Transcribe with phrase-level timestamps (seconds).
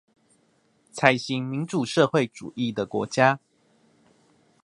[0.95, 3.39] 採行民主社會主義的國家